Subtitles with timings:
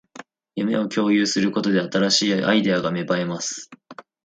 [0.55, 3.69] 夢を共有することで、新しいアイデアが芽生えます